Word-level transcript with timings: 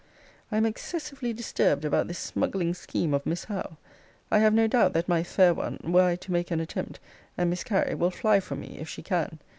I 0.51 0.57
am 0.57 0.65
excessively 0.65 1.31
disturbed 1.31 1.85
about 1.85 2.07
this 2.07 2.17
smuggling 2.17 2.73
scheme 2.73 3.13
of 3.13 3.23
Miss 3.23 3.43
Howe. 3.43 3.77
I 4.31 4.39
have 4.39 4.51
no 4.51 4.65
doubt, 4.65 4.93
that 4.93 5.07
my 5.07 5.21
fair 5.21 5.53
one, 5.53 5.77
were 5.83 6.01
I 6.01 6.15
to 6.15 6.31
make 6.31 6.49
an 6.49 6.59
attempt, 6.59 6.99
and 7.37 7.51
miscarry, 7.51 7.93
will 7.93 8.09
fly 8.09 8.39
from 8.39 8.61
me, 8.61 8.79
if 8.79 8.89
she 8.89 9.03
can. 9.03 9.37